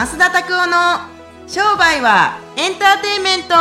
[0.00, 1.00] 増田拓夫の
[1.46, 3.48] 商売はエンターテインメント「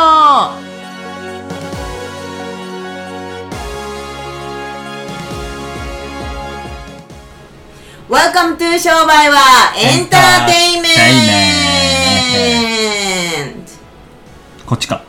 [8.08, 10.90] Welcome to 商売はエンターテインメ
[13.52, 13.72] ント。
[14.66, 15.02] こっちか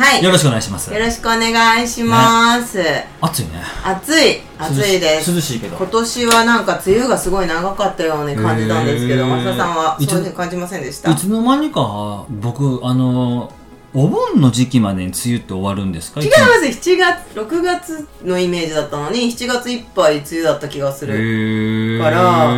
[0.00, 0.92] はい」はいよろしくお願いします。
[0.92, 2.78] よろしくお願いします、
[3.20, 3.62] 暑いね。
[3.84, 4.40] 暑い。
[4.58, 5.30] 暑いです。
[5.34, 5.76] 涼しいけど。
[5.76, 11.10] 今年はなんか梅雨がすごい長かったように感じたんですけど増田さんはそういうふうに感じませんでした？
[11.10, 13.52] いつの間にか僕あの
[13.92, 16.20] お盆の時期までに梅雨って終わるんですか？
[16.20, 16.90] 違います。
[16.90, 22.02] 7月6月のイメージだったのに7月いっぱい梅雨だった気がすへるー。
[22.02, 22.54] からは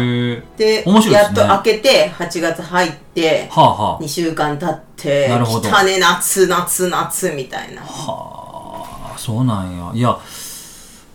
[0.59, 1.11] でね。
[1.11, 5.69] やっと明けて8月入ってあは2週間経ってなるほど。
[5.69, 7.81] 来たね夏夏夏みたいな。
[7.83, 9.91] あはあそうなんや。
[9.95, 10.19] いや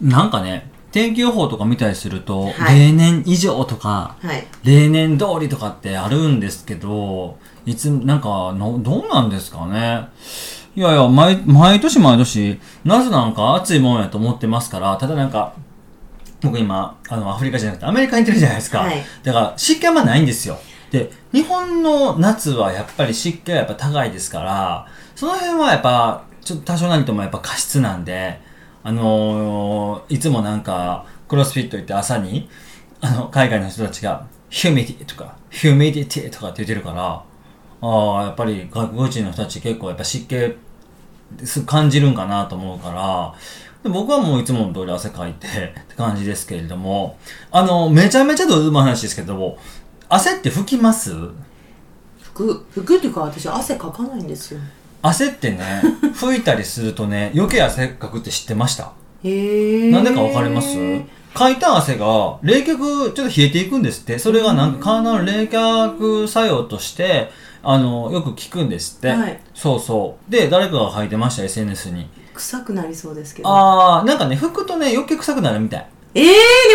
[0.02, 2.80] なんかね天気予報とか見たりすると、はい。
[2.80, 4.48] 例年以上とかはい。
[4.64, 10.08] 例年通りとかってあるんですけど、いつ、なんかの、どうなんですかね。
[10.76, 15.54] いやいや、毎、毎年毎年、夏なんか暑いもんやと思ってますから、ただなんか、
[16.42, 18.80] 僕今、あの、アフリカじゃなくてアメリカに行ってるじゃないですか。
[18.80, 20.58] はいだから、湿気あんまないんですよ。
[20.92, 28.40] で、日本の夏はやっぱり湿気がやっぱ高いですから、その辺はやっぱ、ちょっと多少なりともやっぱ過失なんで、
[28.84, 32.48] あのーいつもなんか、クロスフィット行って朝に、
[33.02, 37.22] あの、海外の人たちが、ヒュミディとか、ヒュミディティとかって言ってるから、
[37.82, 40.36] ああ、やっぱり外国人の人たち結構やっぱ湿気
[41.46, 43.34] す感じるんかなと思うから、
[43.84, 45.50] で僕はもういつもの通り汗かいてっ
[45.88, 47.18] て感じですけれども、
[47.52, 49.58] あの、めちゃめちゃどういい話ですけども、
[50.10, 51.12] 汗って拭きます？
[52.22, 54.60] 服服っていうか私汗かかないんですよ。
[55.02, 55.82] 汗ってね、
[56.16, 58.92] 拭いたりするとね、余計汗かくって知ってました？
[59.24, 60.76] へえなんでかわかります？
[61.34, 62.06] かいた汗が
[62.42, 64.18] 冷却、ちょっと冷えていくんですって。
[64.18, 67.30] それがなんか体の冷却作用として、
[67.70, 69.10] あの、よく効くんですって。
[69.10, 70.32] はいそうそう。
[70.32, 72.08] で、誰かが書いてました、SNS に。
[72.34, 75.88] 臭くなりそうですけどあー、なんかね、拭くとね、余計臭くなるみたい。
[76.14, 76.32] えー、で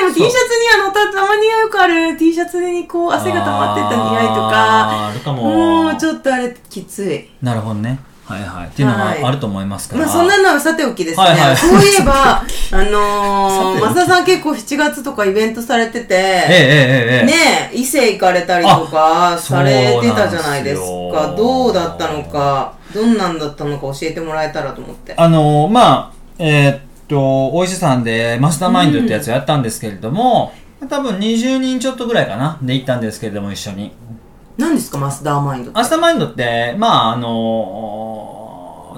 [0.06, 5.84] も T シャツにあのたたまによくある T シャツにこう汗が溜まってた匂いとかあるかも。
[5.84, 7.98] もうちょっとあれきついなるほどね。
[8.25, 8.66] はいはい。
[8.69, 10.05] っていうのがはいあると思いますから。
[10.05, 11.56] まあそんなのはさておきですね、はいはい。
[11.56, 17.27] そういえば あのー、増田さん結構7月とかイベントされててええ。
[17.27, 20.81] ねえ伊勢行かれたりとかされてたじゃないです
[21.12, 21.34] か。
[21.37, 25.15] どうだったのかどんなんだったのか教えてもらえたらと思って。
[25.16, 26.78] あのーまあ、えーっ
[27.09, 30.53] と、お医者さんでマスターマインドってやつをやったんですけれども、
[30.88, 33.93] 多分20人ちょっとぐらいかな、で行ったんですけれども、一緒に。
[34.59, 35.78] 何ですかマスターマインドって？
[35.78, 38.01] マスターマインドって、まあ、あのー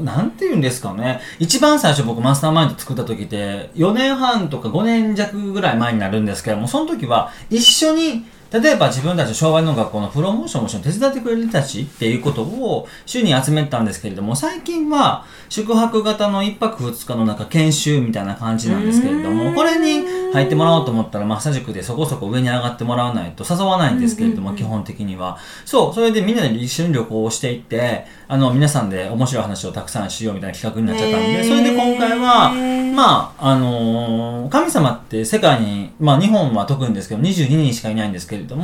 [0.00, 1.20] なんて言うんですかね。
[1.38, 25.38] 一番最初僕マスターマインド作った時って、4年半とか5年弱ぐらい前になるんですけども、その時は一緒に、例えば自分たちの商売の学校のプロモーションを一緒に手伝ってくれる人たちっていうことを週に集めたんですけれども、最近は宿泊型の1泊2日のなんか研修みたいな感じなんですけれども、これに入ってもらおうと思ったらマッサージ塾でそこそこ上に上がってもらわないと誘わないんですけれども、基本的には。
[25.64, 32.52] そう、それでみんなで一緒に旅行をしていって、あの、皆さんで面白い話をたくさんしようみたいな企画になっちゃったんで、それで今回は、
[32.94, 38.56] まあ、あのー神様って世界に、まあ日本は特にですけど、22人しかいないんですけれども、そ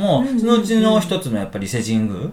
[0.45, 2.29] のうちの一つのやっぱり伊勢神宮、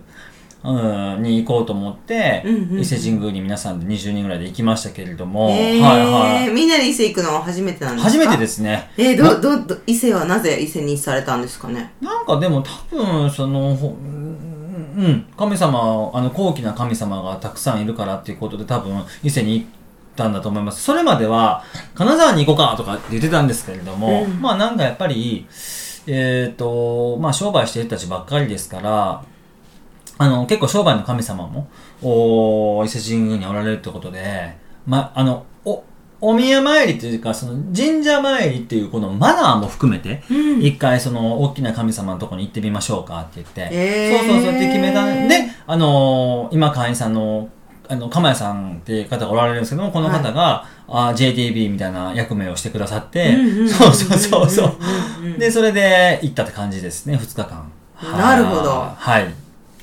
[0.64, 6.53] うん、に行こうと思って、うんうんうん伊勢神宮に皆さんで20人ぐらいで行きましたけれども、えーはいはい。
[6.53, 8.10] みんなで伊勢行くのは初めてなんですか？
[8.10, 8.91] 初めてですね。
[8.97, 11.92] えー、ど、ど、ど、伊勢はなぜ伊勢にされたんですかね？
[12.00, 19.66] なんかでも多分、その、ほうん、うん神様、あの、高貴な神様がたくさんいるからっていうことで多分、伊勢に行っ
[20.16, 20.82] たんだと思います。
[20.82, 21.62] それまでは、
[21.94, 25.47] 金沢に行こうかとかって言ってたんですけれども、うんまあなんかやっぱり、
[26.08, 29.24] えっ、と、まあ商売してる人たちばっかりですから、
[30.19, 31.69] あの、結構商売の神様も、
[32.02, 35.84] お伊勢神宮におられるってことで、ま、あの、お、
[36.20, 40.62] お宮参りっていうか、その神社参りっていうこのマナーも含めて、うん。
[40.62, 44.19] 一回その大きな神様のとこに行ってみましょうかって言って、へー。
[44.19, 47.49] そうそうそうって決めたんで、あのー今会員さんの、
[47.88, 53.37] あの、釜屋さんっていう方がおられるんですけども、この方が、あ JTB みたいな役目をしてくださって
[53.69, 57.70] そうそうそうそうで、それで行ったって感じですね、2日間。
[58.17, 59.35] なるほどはい。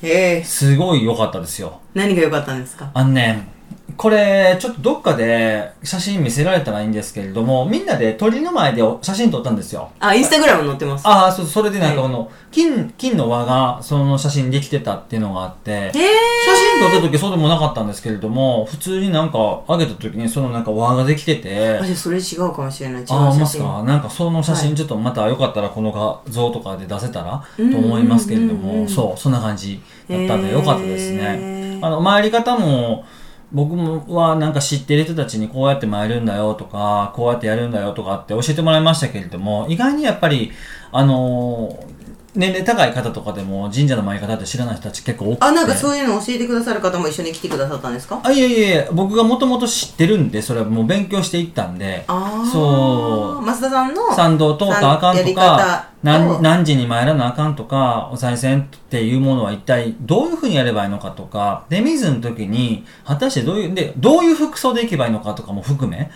[0.02, 1.80] へえすごい良かったですよ。
[1.94, 3.48] 何が良かったんですかあのね、
[3.96, 9.90] これ、ちょっとどっかで写真見せられたらいいんですけれども、みんなで鳥の前で写真撮ったんですよ。
[10.00, 19.38] あインスタグラム載ってますああ、そう、それでなんかはいこの、金、金の輪がその写真できてたっていうのがあって、写真撮った時そうでもなかったんですけれども、普通になんか
[19.68, 23.02] 上げた時にそのなんか輪ができててあ、、じゃあそれ違うかもしれない。
[23.02, 23.40] 違うああ、写真。
[23.40, 23.82] ますか？
[23.84, 31.78] なんかその写真ちょっとまたよかったらこの画像とかで出せたらと思いますけれども、そう、そんな感じだったんでよかったですね。
[31.82, 33.04] あの、回り方も、
[33.52, 33.76] 僕
[34.12, 40.52] はなんか知ってる人たちにこうやって参るんだよとか、こうやってやるんだよとかって教えてもらいましたけれども、意外にやっぱり、
[40.92, 42.05] あのー
[42.36, 45.44] 年齢高い方とかでも神社の参り方って知らない人たち結構多くて。
[45.46, 48.20] あ、なんかそういうの教えてくださる方も一緒に来てくださったんですか？
[48.22, 52.46] あ、いえいえ、僕がもともと知ってるんで、それはもう勉強していったんで、ああ。
[52.46, 54.14] そう増田さんの。
[54.14, 66.10] 参道通ったらあかんとか、と何何時に参らなあかんとか、お賽銭っていうものは一体どういうふうにやればいいのかとか、出水の時に、果たしてどういう、で、どういう服装で行けばいいのかとかも含め、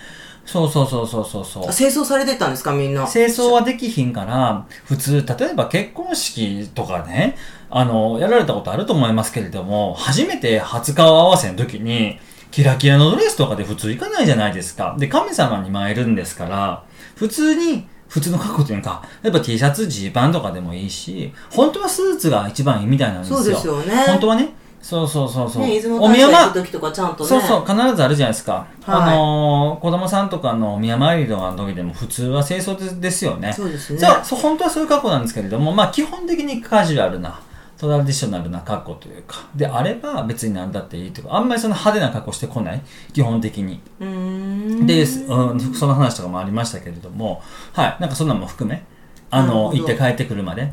[0.45, 1.73] そうそうそうそうそうそう。
[1.73, 3.07] 清掃されてたんですかみんな？
[3.07, 7.37] 清掃はできひんから、普通、例えば結婚式とかね、
[7.71, 12.19] あの、やられたことあると思いますけれども、初めて初顔合わせの時に、
[12.51, 14.97] キラキラのドレスとかで普通行かないじゃないですか。
[14.99, 16.83] で、神様に参るんですから、
[17.15, 23.37] 普通に、普通の格好というか、やっぱ T シャツ、ジーパンとかでもいいし、本当はスーツが一番いいみたいなんですよ。
[23.37, 24.49] そうですよね本当はね。
[24.83, 25.63] そうそうそうそう。
[25.63, 27.29] ね、出雲お宮参行く時とかちゃんとね。
[27.29, 28.53] そうそう、必ずあるじゃないですか。
[28.53, 33.53] はいあのー子供さんとかのお宮参りとかの時でも普通は清掃ですですよね。
[33.53, 34.01] そうですね。
[34.25, 37.41] そう本当はそういう格好なんですけれども、まあ基本的にカジュアルな、
[37.79, 42.83] トラディショナルな格好というか、であれば別に何だっていいとか、あんまりその派手な格好してこない、
[43.13, 43.81] 基本的に。
[44.01, 44.87] うーん。
[44.87, 47.43] で、うん、その話とかもありましたけれども、
[47.73, 48.83] はい、なんかそんなのも含め、
[49.31, 50.73] あの、行って帰ってくるまで。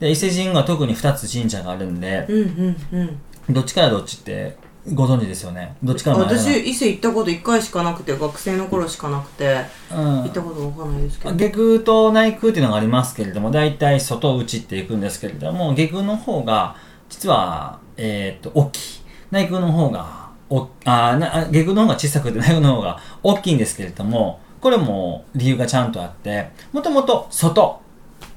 [0.00, 3.20] で、伊勢神宮は特に2つ神社があるんで、うんうんうん。
[3.48, 4.56] どっちからどっちって
[4.92, 5.76] ご存知ですよね？
[5.82, 11.34] どっちから私、伊勢行ったこと一回しかなくて、学生の頃しかなくて、うん行ったことわかんないですけど。
[11.34, 16.76] 下空と内空っていうのがありますけれども、大体外内っていくんですけれども、下空の方が、
[17.08, 19.02] 実は、えっ、と、大きい。
[19.32, 27.82] 内空の方が、おあなあ下空の方が小さくて内空の方が大きいんですけれども、これも理由がちゃんとあって、もともと外、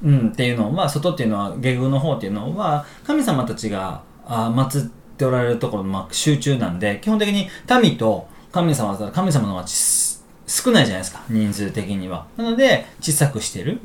[0.03, 7.47] うん、っていうのは、外っていうのは、下空の方っていうのは、神様たちがあ祀ってておられるところの、まあ、集中なんで、基本的に
[7.83, 10.08] 民と神様だったら神様の町
[10.49, 12.25] 少ないじゃないですか、人数的には。
[12.35, 13.79] なので、小さくしてる。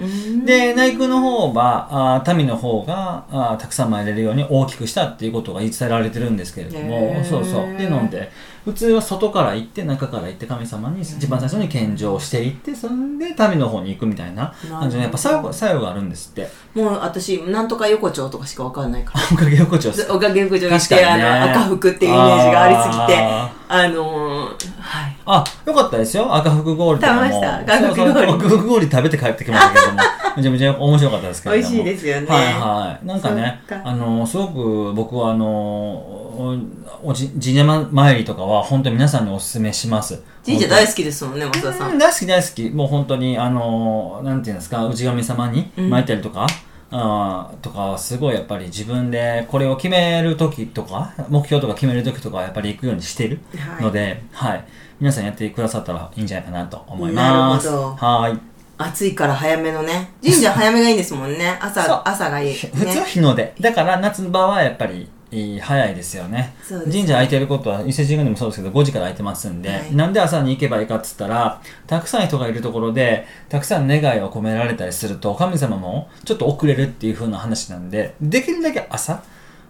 [0.46, 7.76] で、内宮の方は、あー民の方があーたくさん参れるように大きくしたっていうことが言い伝えられてるんですけれどもそうそう。
[7.76, 8.32] で、ので、
[8.64, 16.48] 普通は外から行って、中から行って神様に一番最初に献上していって、そんで民の方に行くみたいな感じの、やっぱ作用作用があるんですって。
[16.74, 19.20] もう私、なんとか横丁とかしかわかんないから。
[19.30, 19.90] おかげ横丁。
[20.10, 24.54] おかげ横丁行って、ねあの、赤服っていうイメージがありすぎて、ああのー、はい。
[25.26, 26.34] あ、よかったですよ。
[26.34, 27.24] 赤福氷とかも。
[27.24, 29.98] 食べました赤福氷赤福氷食べて帰ってきましたけども。
[30.36, 31.74] めちゃめちゃ面白かったですけれども。
[31.74, 33.06] 美味しいですよねはいはい。
[33.06, 36.56] なんかねかあの、すごく僕はあの、お
[37.04, 40.20] おじ神社参りとかは本当に皆さんにお勧めします。
[40.44, 41.86] 神社大好きですもんね、増田さ。
[41.86, 42.70] うんん大好き大好き。
[42.70, 46.46] もう本当に、あの、なんていうんですか、氏神様に参ったりとか、
[46.90, 53.40] あーとか、すごいやっぱり自分でこれを決めるときとか、目標とか決めるときとかはやっぱり行くようにしてる
[53.80, 54.64] ので、はい、
[55.00, 57.66] 皆さんやってくださったらいいんじゃないかなと思います。
[57.66, 58.38] なるほどはい。
[58.76, 60.12] 暑いから早めのね。
[60.22, 61.58] 神社早めがいいんですもんね。
[61.60, 62.54] 朝、朝がいい。
[62.54, 63.04] 普通はね。
[63.06, 63.54] 日の出。
[63.60, 65.08] だから夏場はやっぱり、いい
[65.60, 66.54] 早いですよね。
[66.70, 66.78] ね。
[66.90, 69.94] 神社空いてることは伊勢神宮でもそうですけど5時から空いてますんで、はい。
[69.94, 79.22] なんで朝に行けばいいかっつったらたくさん人がいるところでたくさん願いを込められたりすると神様もちょっと遅れるっていう風な話なんでできるだけ朝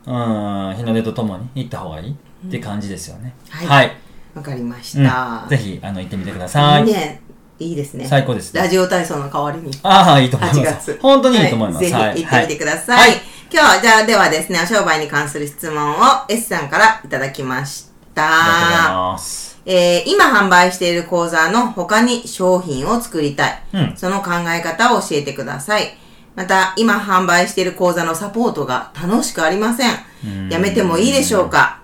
[0.06, 3.66] うん日の出とともに行った方がいいって感じですよね、はい。
[3.66, 3.97] はい。
[4.35, 5.06] わかりましうん。
[5.06, 5.47] た。
[5.49, 6.87] ぜひあの行ってみてください。
[6.87, 7.23] いいね。
[7.59, 8.04] いいですね。
[8.04, 8.52] 最高です。
[8.52, 9.71] ねラジオ体操の代わりに。
[9.83, 10.92] ああいいと思い8ます。
[10.92, 11.00] 月。
[11.00, 12.16] 本当にいいと思います、ははい。
[12.16, 13.11] ぜひ行ってみてください。
[13.11, 15.96] はい今日は、じゃあ、ではですね、お商売に関する質問を
[16.28, 18.25] S さんからいただきました。
[18.26, 23.62] ありがとうございますえー今販売している講座の他に商品を作りたい。
[23.73, 25.96] うんその考え方を教えてください。
[26.34, 30.50] また、今販売している講座のサポートが楽しくありません。
[30.50, 31.78] やめてもいいでしょうか？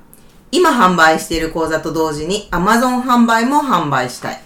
[0.50, 4.42] 今販売している講座と同時に Amazon 販売も販売したい。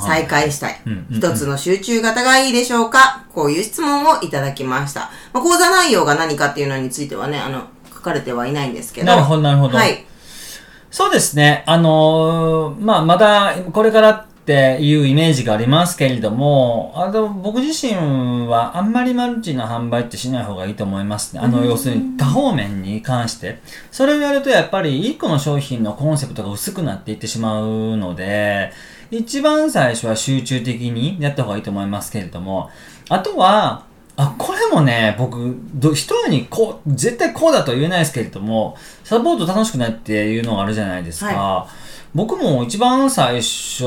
[0.00, 3.24] 再開したい一つの集中型がいいでしょうか？
[3.34, 5.10] こういう質問をいただきました。
[5.32, 9.08] まあ、講座内容が何かっていうのについてはね、あの、書かれてはいないんですけど。
[9.08, 10.04] なるほどなるほどはい。
[10.90, 11.64] そうですね。
[11.66, 17.92] あのーまあ、まだこれからっていうイメージがありますけれども、あの、僕自身
[18.46, 21.40] はあんまりマルチな販売ってしない方がいいと思いますね。
[21.40, 23.58] あの、要するに多方面に関して。
[23.90, 28.72] それをやるとやっぱり一個の商品のコンセプトが薄くなっていってしまうので、
[29.10, 32.70] 一番最初は集中的にやった方がいいと思いますけれども、
[33.10, 33.84] あとは、
[34.16, 41.34] あ、これもね、僕、ど人にこう、絶対こうだとは言えないですけれども、サポート楽しくないっていうのがあるじゃないですか。
[41.34, 41.68] は
[42.14, 43.84] 僕も一番最初、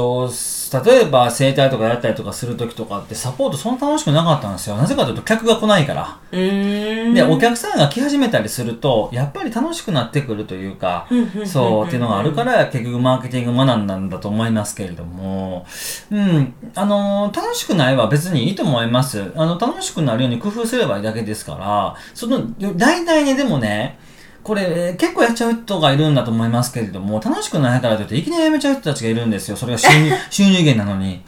[0.85, 4.77] 例えば整体とかやったりとかするときとかってサポートそんな楽しくなかったんですよ。
[4.77, 6.19] なぜかというと客が来ないから。
[6.31, 11.07] で、お客さんが来始めたりすると、やっぱり楽しくなってくるというか
[11.45, 15.65] そうっていうのがあるから、結局マーケティング学んだんだと思いますけれども、
[16.11, 19.31] うん、あの、楽しくないは別にいいと思います。
[19.35, 22.45] あの、楽しくなるように工夫すればいいだけですから、その、
[22.77, 23.97] 大体ね、でもね、
[24.43, 29.57] これ、結構やっちゃう人がいるんだと思いますけれども、楽しくないからといって、いきなりやめちゃう人たちがいるんですよ。
[29.57, 31.21] それが収入 収入源なのに。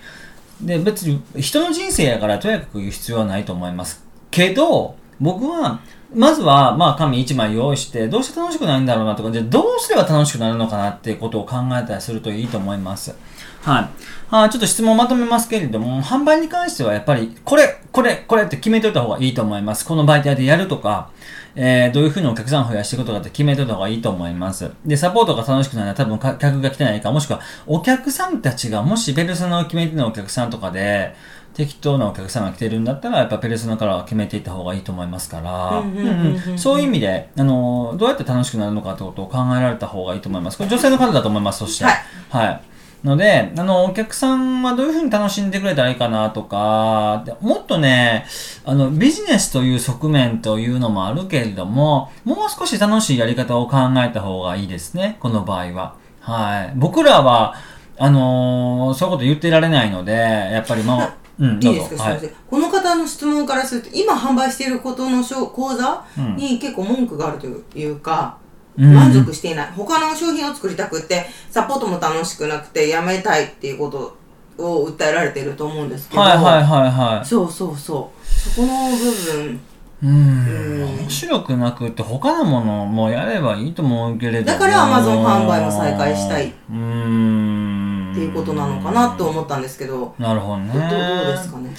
[0.62, 4.03] で、別に人の人生やからとやかく言う必要はないと思います。
[4.32, 5.79] けど、僕は、
[6.15, 13.13] まずは、まあ、紙一枚用意して、どうして楽しくないんだろうなとか、じゃあどうすれば楽しくなるのかなっていうことを考えたりするといいと思います。
[13.63, 13.89] はい。
[14.36, 19.86] あちょっと質問をまとめますけれども、販売に関してはやっぱり、これ、これ、これって決めといた方がいいと思います。
[19.86, 21.10] この媒体でやるとか、
[21.55, 24.72] えー、どういうふうにお客さんを増やしていくとかって決めといた方がいいと思います。
[24.86, 31.15] で、サポートが楽しくないのは多分か客が来てないか、もしくはお客さんたちが、もしペルソナを決めてないお客さんとかで、
[31.53, 35.84] 適当なお客さんが来てるんだったら、やっぱペルソナからは決めていった方がいいと思いますから、
[36.58, 40.58] そういう意味で、あの、どうやって楽しくなるのかってことを考えられた方がいいと思います。
[40.58, 41.86] これ女性の方だと思います、そして。
[41.86, 41.96] はい
[42.29, 42.62] はい。
[43.03, 48.25] ので、あの、お客さんはどういうふうに楽しんでくれたらいいかなとか、でもっとね、
[48.63, 55.95] あの、ビジネスという側面というのもあるけれども、もう少し楽しいやり方を考えた方がいいですね、この場合は。
[56.22, 56.74] はい。
[56.77, 57.55] 僕らは、
[57.98, 62.03] あのーそういうこと言ってられないので、やっぱりまあ、 うん、どいいうですか、ぞ。
[62.03, 62.39] はいすいません。
[62.50, 68.42] この方の質問からすると、今販売していることの講座うんに結構文句があるというか、うん
[68.77, 69.72] 満足していない。
[69.75, 74.18] 他の商品を作りたくって、サポートも楽しくなくて、やめたいっていうこと
[74.63, 77.25] を訴えられていると思うんですけど、はいはいはいはい。
[77.25, 78.27] そうそうそう。
[78.27, 79.60] そこの部分、
[80.03, 80.98] ううんん。
[81.00, 84.60] 面白くなくって他のものもやればいいと思うけれども。
[84.60, 86.48] だから Amazon 販売も再開したい。
[86.48, 88.12] うーん。
[88.12, 90.74] っていうことなのかなと思ったんですけど、なるほどね。
[90.74, 91.72] どどうですかね。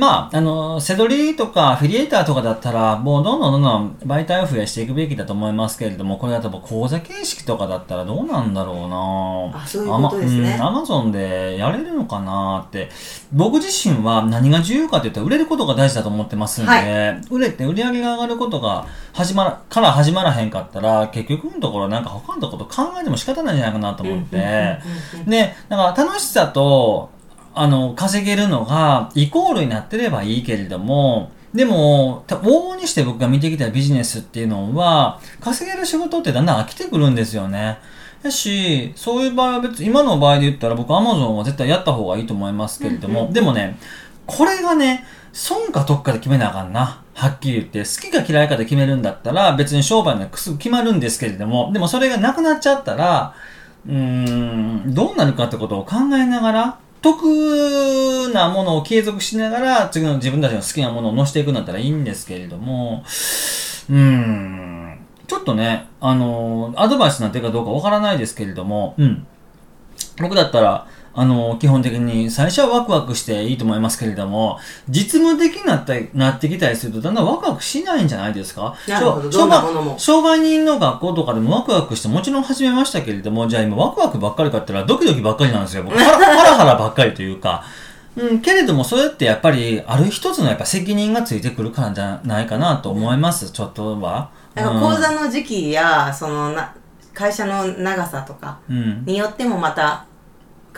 [0.00, 9.62] まあ、あの、セドリとかアフィリエイターとかだったら、もうどんどんどんどん媒体を増やしていくべきだと思いますけれども、これが多分講座形式とかだったらどうなんだろうな。
[9.62, 10.58] あそういうことですね。
[10.58, 12.88] アマゾンでやれるのかなって。
[13.30, 25.30] 僕自身は何が重要かというと、売れることが大事だと思ってますんで、は売れて売り上げが上がることが始まら、から始まらへんかったら、結局のところなんか他のこと考えても仕方ないんじゃないかなと思って、うんうん
[25.94, 27.10] から楽しさと、
[27.54, 37.78] あの、稼げるのがイコールになってればいいけれども、でも、た往々にして僕が見てきたビジネスっていうのは、稼げる仕事ってだんだん飽きてくるんですよね。
[38.22, 43.78] だし、そういう場合は別に、今の場合で言ったら僕 Amazon は絶対やった方がいいと思いますけれども、でもね、
[44.26, 47.02] これがね、損か得かで決めなあかんな。
[47.14, 53.34] はっきり言って、好きか嫌いかで決めるんだったら、別に商売のすぐ決まるんですけれども、でもそれがなくなっちゃったら、
[53.86, 63.04] うーん、どうなるかってことを考えながら、得なものを継続しながら、次の自分たちの好きなものを乗せていくんだったらいいんですけれども、
[63.90, 69.26] うん、ちょっとね、あの、アドバイスなんてるかどうかわからないですけれども、うん。
[70.18, 78.74] 僕だったら、あの、基本的に最初はワクワクしていいと思いますけれども、実務的になったなってきたりすると、だんだんワクワクしないんじゃないですか？
[78.86, 85.82] なるほど商どんなものも商売人の学校とかでもワクワクしてもちろん始めましたけれども、じゃあ今ワクワクばっかりかって言ったらドキドキばっかりなんですよ。
[85.82, 87.64] 僕 ハラハラばっかりというか。
[88.16, 94.28] うん、けれども、それってやっぱり、ある一つのやっぱ責任がついてくるからじゃないかなと思います、ちょっとは。
[94.54, 96.72] なんか講座の時期や、そのな、
[97.14, 99.04] 会社の長さとかうん。
[99.06, 100.04] によってもまた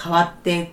[0.02, 0.72] 変わって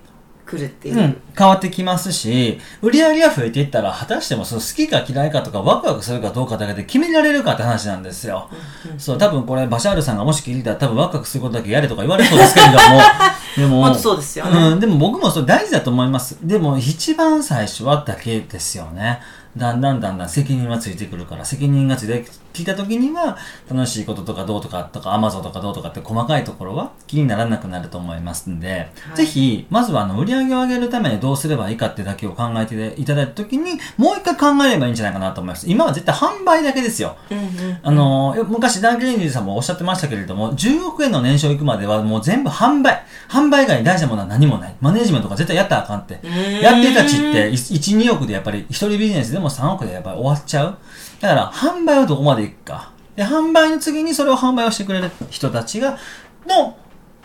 [0.49, 0.97] くるっていう。
[0.97, 8.49] うん、変わってきますし、売り上げが増えていったら、果たしてもその好きか嫌いかとか、ワクワクするかどうかだけで決められるかって話なんですよ。
[8.97, 12.79] そう、多分これ、バシャールさんがもし聞いてたら、多分ワクワクすることだけやれとか言われそうですけれども、
[13.55, 16.37] でも、本当そうですよねうん、でも僕もそれ大事だと思います。
[16.41, 19.21] でも、一番最初はだけですよね。
[19.57, 23.37] だんだんだんだん責任はついてくるから、責任がついてきた時には、
[23.69, 35.69] 楽しいこととかどうとかとか、アマゾンとかどうとかって細かいところは気にならなくなると思いますんで、はいぜひ、まずはあの、売り上げを上げるためにどうすればいいかってだけを考えていただいた時に、もう一回考えればいいんじゃないかなと思います。
[35.69, 37.17] 今は絶対販売だけですよ。
[37.29, 43.03] うんうんあのー昔、ダークレンジーさんもおっしゃってましたけれども、10億円の年商行くまではもう全部販売。
[43.29, 44.75] 販売以外に大事なものは何もない。
[44.81, 46.19] マネージメントが絶対やったらあかんって。
[46.61, 50.77] やってたちって、1、2億でやっぱり、一人ビジネスでも3億でやっぱり終わっちゃう？
[51.19, 52.91] だから、販売はどこまで行くか。
[53.15, 55.97] で、販売の次にそれを販売をしてくれる人たちが、
[56.47, 56.77] の、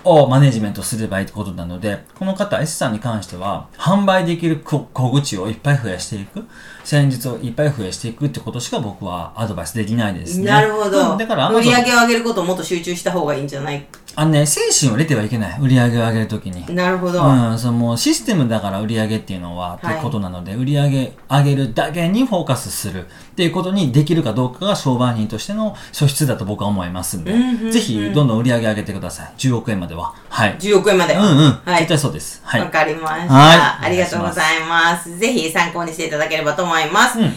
[0.06, 6.44] をマネジメントすればいいってことなので、この方 S さんに関しては、販売できる小小口をいっぱい増やしていく、
[6.84, 10.44] 戦術をいっぱい増やしていくってことしか僕はアドバイスできないですね。
[10.44, 11.12] なるほど。
[11.12, 15.60] うんだから売り上げを上げることをもっと集中した方がいいんじゃないあのね、精神を入れてはいけない。
[15.60, 16.74] 売り上げを上げるときに。
[16.74, 17.22] なるほど。
[17.22, 29.32] うん、そのもうシステムだから売り上げっていうのは、はいってことなので、売り上げ上げるだけにフォーカスするっていうことにできるかどうかが商売人としての素質だと僕は思いますんで、うんうんうんぜひどんどん売り上げ上げてください。
[29.38, 30.14] 10億円までは。
[30.28, 30.56] はい。
[30.58, 31.14] 10億円まで。
[31.14, 31.60] うんうん。
[31.64, 32.40] はい絶対そうです。
[32.44, 32.60] はい。
[32.60, 33.34] わかりました。
[33.34, 35.18] はいありがとうございます。
[35.18, 37.18] ぜひ参考にしていただければと思います。
[37.18, 37.32] うん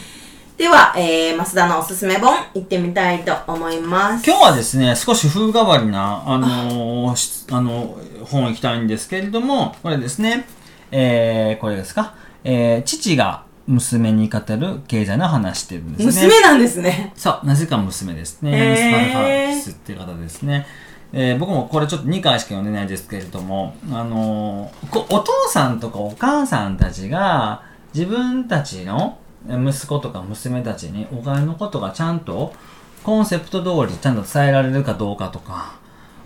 [0.57, 4.25] では、えー、増田のおすすめ本、行ってみたいと思います。
[4.25, 7.95] 今日はですね、少し風変わりな、あのーしあの、
[8.25, 10.47] 本行きたいんですけれども、これですね、
[10.89, 16.25] えー、これですか、えー、父が娘に語る経済の話っていうんですね。
[16.25, 17.13] 娘なんですね。
[17.15, 18.51] そう、なぜか娘ですね。
[18.51, 20.65] へーミス・パルファースっていう方ですね。
[21.13, 27.61] えー僕もこれちょっと2回しか読んでないですけれども、あのーこお父さんとかお母さんたちが
[27.93, 32.53] 自分たちの息子とか娘たちにお金のことがちゃんと
[33.03, 35.77] コンセプト通りちゃんと伝えられるかどうかとか、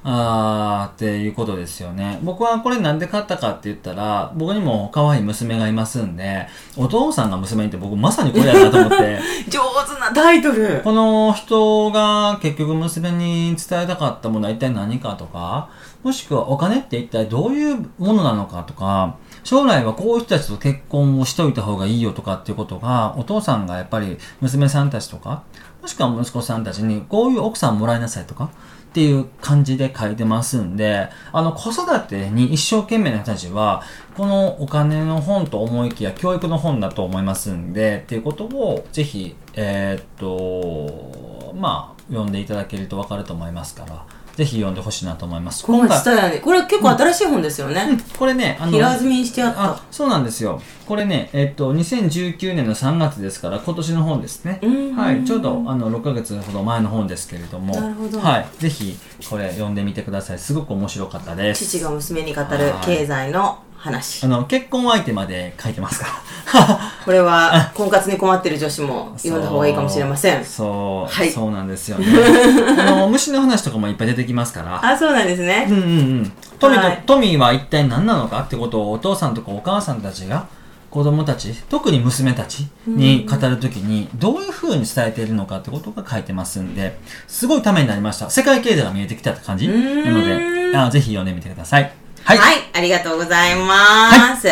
[0.03, 2.19] あーっていうことですよね。
[2.23, 10.81] 僕はこれなんで買ったかって言ったら、僕にも可愛い娘がいますんで、お父さんが娘にって僕まさにこれやなと思って、 上手なタイトル。
[10.83, 15.69] この人が結局娘に伝えたかったものは一体何かとか、
[16.01, 25.43] もしくはお金って一体どういうものなのかとか、将来はこういう人たちと結婚をしといた方がいいよとかっていうことが、お父さんがやっぱり娘さんたちとか、
[25.81, 28.51] もしくは息子さんたちにこういう奥さんもらいなさいとか、
[28.91, 33.83] っていう感じで書いてますんで、あの子育てに一生懸命な人たちは、
[34.17, 44.05] このお金の本と思いきや教育の本だと思いますんで、っていうことをぜひ、えーっと、まあ、読んでいただけるとわかると思いますから、
[44.41, 45.63] ぜひ読んでほしいなと思います。
[45.63, 46.39] この下やね。
[46.39, 47.85] これ結構新しい本ですよね。
[48.17, 49.83] これね、あの、平積みにしてあっあた。
[49.91, 50.59] そうなんですよ。
[50.87, 54.57] これね、えっと、2019年の3月ですから、今年の本ですね。
[54.63, 58.97] うんはい、ちょうどあの6ヶ月ほど前の本ですけれども、なるほどはい、ぜひ
[59.29, 60.39] これ読んでみてください。
[60.39, 61.63] すごく面白かったです。
[61.67, 62.47] 父が娘に語る
[62.83, 64.27] 経済の話あ。
[64.27, 66.11] の結婚相手まで書いてますから。
[67.03, 70.45] これは婚活に困ってる女子も読んだ方がいいかもしれません。
[70.45, 72.05] そう、はいそうなんですよね。
[72.77, 74.79] あの虫の話とかもいっぱい出てきますから。
[74.85, 75.75] あ、そうなんですねうん。
[75.75, 75.85] うんう
[76.21, 76.31] ん。
[76.59, 80.45] 富と、はい富は一体何なのかってことをお父さんとかお母さんたちが
[80.91, 88.29] 子供たち、特に娘たちに語るときにどういう風に伝えているのかってことが書いてますんで、すごいためになりました。
[88.29, 89.69] 世界経済が見えてきたって感じ？
[89.69, 89.73] な
[90.11, 92.00] のであ、ぜひ読んでみてください。
[92.23, 92.61] ははいい、。
[92.73, 94.47] ありがとうございます。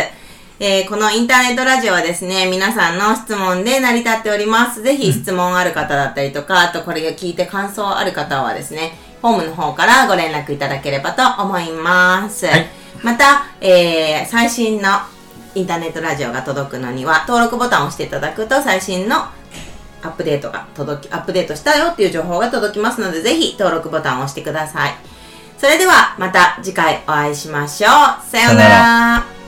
[0.62, 4.82] えーこのインターネットラジオはですね、皆さんの質問で成り立っております。
[4.82, 12.46] ぜひ質問ある方だったりとか、あとこれを聞いて感想ある方はですね、ホームの方からご連絡いただければと思います。
[12.46, 12.68] はい
[13.02, 14.90] また、えー最新の
[15.56, 19.16] インターネットラジオが届くのには、登録ボタンを押していただくと最新の
[20.02, 24.96] アップデートが届き、アップデートしたよっていう情報が届きますので、ぜひ登録ボタンを押してください。
[25.60, 27.92] それではまた次回お会いしましょう。
[28.32, 29.39] さようなら。